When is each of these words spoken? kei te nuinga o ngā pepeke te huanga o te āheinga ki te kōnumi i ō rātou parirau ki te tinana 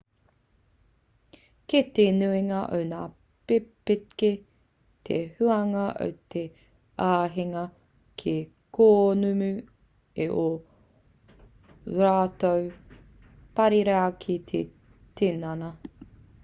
kei 1.69 1.83
te 1.97 2.03
nuinga 2.19 2.59
o 2.77 2.79
ngā 2.91 3.01
pepeke 3.51 4.29
te 5.09 5.17
huanga 5.39 5.83
o 6.05 6.07
te 6.35 6.43
āheinga 7.09 7.65
ki 8.23 8.35
te 8.39 8.49
kōnumi 8.79 9.51
i 10.25 10.31
ō 10.45 10.49
rātou 12.03 12.65
parirau 13.61 14.17
ki 14.25 14.39
te 14.53 14.63
tinana 15.23 15.71